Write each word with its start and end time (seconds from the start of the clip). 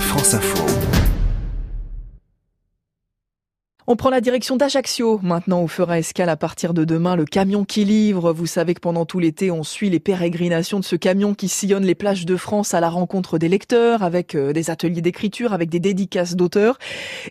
France 0.00 0.34
Info. 0.34 0.95
On 3.88 3.94
prend 3.94 4.10
la 4.10 4.20
direction 4.20 4.56
d'Ajaccio. 4.56 5.20
Maintenant, 5.22 5.60
on 5.60 5.68
fera 5.68 6.00
escale 6.00 6.28
à 6.28 6.36
partir 6.36 6.74
de 6.74 6.84
demain 6.84 7.14
le 7.14 7.24
camion 7.24 7.64
qui 7.64 7.84
livre. 7.84 8.32
Vous 8.32 8.46
savez 8.46 8.74
que 8.74 8.80
pendant 8.80 9.04
tout 9.06 9.20
l'été, 9.20 9.52
on 9.52 9.62
suit 9.62 9.90
les 9.90 10.00
pérégrinations 10.00 10.80
de 10.80 10.84
ce 10.84 10.96
camion 10.96 11.34
qui 11.34 11.46
sillonne 11.46 11.84
les 11.84 11.94
plages 11.94 12.26
de 12.26 12.34
France 12.34 12.74
à 12.74 12.80
la 12.80 12.88
rencontre 12.88 13.38
des 13.38 13.48
lecteurs, 13.48 14.02
avec 14.02 14.34
euh, 14.34 14.52
des 14.52 14.70
ateliers 14.70 15.02
d'écriture, 15.02 15.52
avec 15.52 15.68
des 15.68 15.78
dédicaces 15.78 16.34
d'auteurs. 16.34 16.78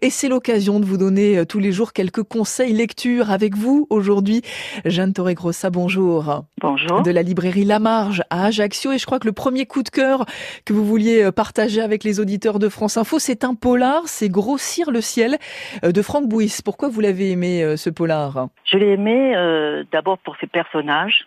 Et 0.01 0.09
c'est 0.09 0.29
l'occasion 0.29 0.79
de 0.79 0.85
vous 0.85 0.95
donner 0.95 1.39
euh, 1.39 1.45
tous 1.45 1.59
les 1.59 1.73
jours 1.73 1.91
quelques 1.91 2.23
conseils 2.23 2.71
lecture 2.71 3.31
avec 3.31 3.57
vous. 3.57 3.85
Aujourd'hui, 3.89 4.41
Jeanne 4.85 5.11
Torregrossa, 5.11 5.69
bonjour. 5.69 6.45
Bonjour. 6.61 7.01
De 7.01 7.11
la 7.11 7.21
librairie 7.21 7.65
La 7.65 7.79
Marge 7.79 8.23
à 8.29 8.45
Ajaccio. 8.45 8.93
Et 8.93 8.97
je 8.97 9.05
crois 9.05 9.19
que 9.19 9.27
le 9.27 9.33
premier 9.33 9.65
coup 9.65 9.83
de 9.83 9.89
cœur 9.89 10.25
que 10.63 10.71
vous 10.71 10.85
vouliez 10.85 11.21
euh, 11.21 11.31
partager 11.33 11.81
avec 11.81 12.05
les 12.05 12.21
auditeurs 12.21 12.59
de 12.59 12.69
France 12.69 12.95
Info, 12.95 13.19
c'est 13.19 13.43
un 13.43 13.55
polar, 13.55 14.03
c'est 14.05 14.29
Grossir 14.29 14.89
le 14.89 15.01
ciel 15.01 15.37
de 15.83 16.01
Franck 16.01 16.29
Bouy. 16.29 16.44
Pourquoi 16.63 16.89
vous 16.89 17.01
l'avez 17.01 17.31
aimé 17.31 17.63
euh, 17.63 17.77
ce 17.77 17.89
polar? 17.89 18.47
Je 18.65 18.77
l'ai 18.77 18.91
aimé 18.91 19.33
euh, 19.35 19.83
d'abord 19.91 20.17
pour 20.19 20.35
ses 20.37 20.47
personnages. 20.47 21.25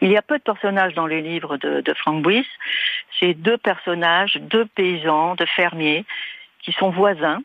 Il 0.00 0.10
y 0.10 0.16
a 0.16 0.22
peu 0.22 0.38
de 0.38 0.42
personnages 0.42 0.94
dans 0.94 1.06
les 1.06 1.22
livres 1.22 1.56
de, 1.56 1.80
de 1.80 1.94
Frank 1.94 2.22
Buis. 2.22 2.46
C'est 3.18 3.34
deux 3.34 3.58
personnages, 3.58 4.36
deux 4.40 4.66
paysans, 4.66 5.34
deux 5.34 5.46
fermiers 5.46 6.04
qui 6.62 6.72
sont 6.72 6.90
voisins. 6.90 7.40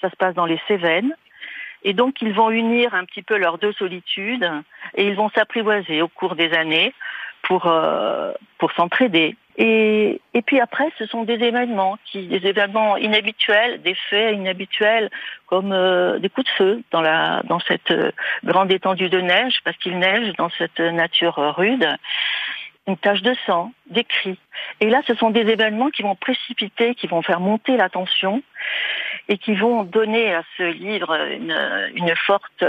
Ça 0.00 0.10
se 0.10 0.16
passe 0.16 0.34
dans 0.34 0.46
les 0.46 0.60
Cévennes. 0.68 1.14
Et 1.84 1.92
donc 1.92 2.20
ils 2.22 2.32
vont 2.32 2.50
unir 2.50 2.94
un 2.94 3.04
petit 3.04 3.22
peu 3.22 3.36
leurs 3.36 3.58
deux 3.58 3.72
solitudes 3.72 4.48
et 4.94 5.06
ils 5.06 5.14
vont 5.14 5.30
s'apprivoiser 5.30 6.02
au 6.02 6.08
cours 6.08 6.34
des 6.34 6.52
années 6.52 6.92
pour, 7.48 7.66
euh, 7.66 8.32
pour 8.58 8.70
s'entraider. 8.72 9.34
Et, 9.56 10.20
et 10.34 10.42
puis 10.42 10.60
après, 10.60 10.92
ce 10.98 11.06
sont 11.06 11.24
des 11.24 11.42
événements, 11.42 11.96
qui, 12.04 12.26
des 12.26 12.46
événements 12.46 12.96
inhabituels, 12.98 13.80
des 13.82 13.96
faits 14.10 14.36
inhabituels, 14.36 15.10
comme 15.46 15.72
euh, 15.72 16.18
des 16.18 16.28
coups 16.28 16.46
de 16.46 16.52
feu 16.52 16.82
dans, 16.92 17.00
la, 17.00 17.42
dans 17.44 17.58
cette 17.60 17.90
euh, 17.90 18.12
grande 18.44 18.70
étendue 18.70 19.08
de 19.08 19.20
neige, 19.20 19.60
parce 19.64 19.76
qu'il 19.78 19.98
neige 19.98 20.34
dans 20.36 20.50
cette 20.58 20.78
nature 20.78 21.36
rude 21.56 21.88
une 22.86 22.96
tache 22.96 23.22
de 23.22 23.34
sang, 23.46 23.72
des 23.90 24.04
cris. 24.04 24.38
Et 24.80 24.88
là, 24.88 25.02
ce 25.06 25.14
sont 25.14 25.30
des 25.30 25.46
événements 25.46 25.90
qui 25.90 26.02
vont 26.02 26.14
précipiter, 26.14 26.94
qui 26.94 27.06
vont 27.06 27.20
faire 27.20 27.40
monter 27.40 27.76
la 27.76 27.90
tension 27.90 28.42
et 29.28 29.36
qui 29.36 29.54
vont 29.54 29.84
donner 29.84 30.34
à 30.34 30.42
ce 30.56 30.62
livre 30.62 31.14
une, 31.30 31.54
une 31.96 32.14
forte 32.16 32.64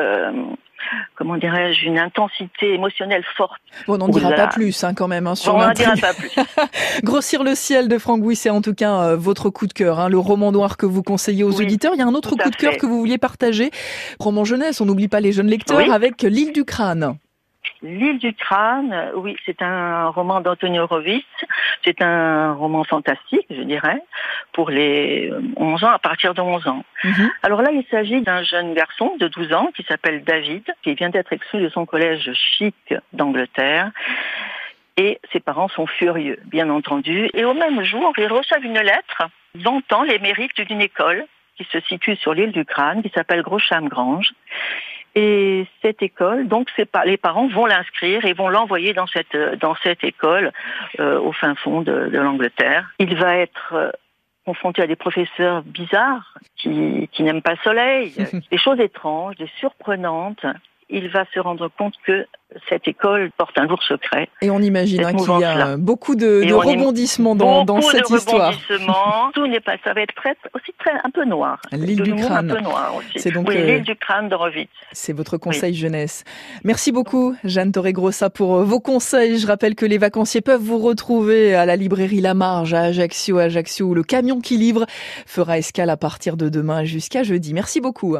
comment 1.16 1.38
dirais-je, 1.38 1.86
une 1.86 2.00
intensité 2.00 2.74
émotionnelle 2.74 3.24
forte. 3.36 3.60
Bon, 3.88 3.96
on 3.96 3.98
n'en 3.98 4.08
dira 4.10 4.32
pas 4.32 4.48
plus 4.48 4.84
hein, 4.84 4.94
quand 4.94 5.08
même 5.08 5.28
hein, 5.28 5.36
sur 5.36 5.56
On 5.56 5.60
n'en 5.60 5.72
dira 5.72 5.96
pas 5.96 6.14
plus. 6.14 6.32
Grossir 7.04 7.44
le 7.44 7.56
ciel 7.56 7.88
de 7.88 7.98
Franck 7.98 8.22
Bouy, 8.22 8.36
c'est 8.36 8.50
en 8.50 8.62
tout 8.62 8.74
cas 8.74 9.02
euh, 9.02 9.16
votre 9.16 9.50
coup 9.50 9.68
de 9.68 9.74
cœur, 9.74 10.00
hein, 10.00 10.10
le 10.10 10.18
roman 10.18 10.52
noir 10.52 10.78
que 10.78 10.86
vous 10.86 11.04
conseillez 11.04 11.44
aux 11.44 11.60
auditeurs. 11.60 11.94
Il 11.96 12.00
y 12.00 12.02
a 12.02 12.08
un 12.08 12.16
autre 12.16 12.36
coup 12.36 12.50
de 12.50 12.56
cœur 12.56 12.78
que 12.78 12.86
vous 12.86 13.00
vouliez 13.00 13.18
partager, 13.18 13.72
roman 14.20 14.46
jeunesse, 14.46 14.82
on 14.82 14.86
n'oublie 14.86 15.08
pas 15.08 15.20
les 15.20 15.32
jeunes 15.32 15.48
lecteurs, 15.48 15.92
avec 15.92 16.22
L'île 16.22 16.54
du 16.54 16.66
crâne. 16.66 17.18
L'île 17.82 18.20
du 18.20 18.34
crâne, 18.34 19.12
oui, 19.16 19.38
c'est 19.46 19.62
un 19.62 20.10
roman 20.10 20.42
d'Antonio 20.42 20.84
Horowitz. 20.84 21.26
C'est 21.84 22.02
un 22.02 22.54
roman 22.54 22.84
fantastique, 22.84 23.46
je 23.50 23.62
dirais, 23.62 24.02
pour 24.52 24.70
les 24.70 25.32
11 25.56 25.84
ans, 25.84 25.92
à 25.92 26.00
partir 26.00 26.34
de 26.34 26.42
11 26.42 26.68
ans. 26.68 26.84
Mhm. 27.04 27.32
Alors 27.44 27.62
là, 27.62 27.72
il 27.72 27.86
s'agit 27.90 28.22
d'un 28.22 28.44
jeune 28.44 28.74
garçon 28.74 29.16
de 29.20 29.28
12 29.28 29.54
ans 29.54 29.70
qui 29.76 29.84
s'appelle 29.84 30.24
David, 30.24 30.64
qui 30.84 30.94
vient 30.96 31.10
d'être 31.10 31.32
exclu 31.32 31.62
de 31.62 31.70
son 31.70 31.86
collège 31.86 32.32
chic 32.34 32.76
d'Angleterre. 33.14 33.92
Et 34.98 35.20
ses 35.32 35.40
parents 35.40 35.70
sont 35.70 35.88
furieux, 35.88 36.40
bien 36.46 36.70
entendu. 36.70 37.30
Et 37.34 37.46
au 37.46 37.54
même 37.54 37.84
jour, 37.84 38.12
ils 38.18 38.28
reçoivent 38.28 38.66
une 38.66 38.80
lettre 38.80 39.30
vantant 39.56 40.04
les 40.04 40.20
mérites 40.20 40.60
d'une 40.60 40.82
école 40.82 41.26
qui 41.56 41.66
se 41.72 41.80
situe 41.82 42.18
sur 42.18 42.34
l'île 42.34 42.52
du 42.52 42.66
Crâne, 42.66 43.02
qui 43.02 43.10
s'appelle 43.10 43.42
Grosham-Grange. 43.42 44.32
Et 45.16 45.66
cette 45.82 46.02
école, 46.02 46.48
donc 46.48 46.70
les 47.06 47.18
parents 47.18 47.48
vont 47.48 47.66
l'inscrire 47.66 48.26
et 48.26 48.34
vont 48.34 48.48
l'envoyer 48.48 48.94
dans 48.94 49.08
cette 49.08 49.36
dans 49.60 49.76
cette 49.84 50.04
école 50.04 50.52
euh, 51.00 51.20
au 51.20 51.32
fin 51.32 51.56
fond 51.56 51.82
de, 51.82 52.10
de 52.10 52.20
l'Angleterre. 52.20 52.90
Il 53.00 53.16
va 53.18 53.36
être 53.38 53.74
euh, 53.74 53.92
confronté 54.46 54.82
à 54.82 54.88
des 54.88 54.96
professeurs 54.96 55.64
bizarres 55.64 56.34
qui, 56.58 57.10
qui 57.12 57.24
n'aiment 57.24 57.42
pas 57.42 57.52
le 57.52 57.60
soleil, 57.64 58.14
des 58.52 58.58
choses 58.58 58.80
étranges, 58.80 59.36
des 59.36 59.50
surprenantes 59.60 60.46
il 60.90 61.10
va 61.10 61.26
se 61.34 61.40
rendre 61.40 61.70
compte 61.78 61.94
que 62.06 62.26
cette 62.68 62.88
école 62.88 63.30
porte 63.38 63.58
un 63.60 63.68
lourd 63.68 63.84
secret. 63.84 64.28
Et 64.42 64.50
on 64.50 64.60
imagine 64.60 65.06
hein, 65.06 65.14
qu'il 65.14 65.40
y 65.40 65.44
a 65.44 65.78
beaucoup 65.78 66.16
de, 66.16 66.44
de 66.44 66.54
rebondissements 66.54 67.36
dans, 67.36 67.64
dans 67.64 67.80
cette 67.82 68.10
de 68.10 68.16
histoire. 68.16 68.54
Tout 69.34 69.46
n'est 69.46 69.60
pas, 69.60 69.74
ça 69.84 69.94
va 69.94 70.02
être 70.02 70.16
très, 70.16 70.36
aussi 70.56 70.74
très 70.80 70.94
un 71.04 71.12
peu 71.12 71.26
noir. 71.26 71.60
L'île 71.72 72.02
du 72.02 72.16
crâne. 72.16 72.58
C'est 73.16 73.32
donc 73.32 73.50
oui, 73.50 73.58
euh, 73.58 73.66
l'île 73.66 73.84
du 73.84 73.96
crâne. 73.96 74.30
C'est 74.92 75.14
votre 75.14 75.38
conseil 75.38 75.76
jeunesse. 75.76 76.24
Merci 76.64 76.92
beaucoup, 76.92 77.36
Jeanne 77.44 77.72
Torregrossa, 77.72 78.30
pour 78.32 78.56
euh, 78.56 78.64
vos 78.64 78.80
conseils. 78.80 79.38
Je 79.38 79.46
rappelle 79.46 79.76
que 79.76 79.86
les 79.86 80.00
vacanciers 80.00 80.42
peuvent 80.42 80.62
vous 80.62 80.80
retrouver 80.80 81.54
à 81.54 81.66
la 81.66 81.76
librairie 81.76 82.22
La 82.22 82.34
Marge 82.34 82.74
à 82.74 82.82
Ajaccio, 82.82 83.38
Ajaccio, 83.38 83.88
où 83.88 83.94
le 83.94 84.04
camion 84.04 84.40
qui 84.40 84.58
livre 84.58 84.86
fera 85.28 85.60
escale 85.60 85.92
à 85.92 85.98
partir 85.98 86.36
de 86.36 86.50
demain 86.50 86.84
jusqu'à 86.84 87.22
jeudi. 87.22 87.54
Merci 87.54 87.80
beaucoup. 87.80 88.18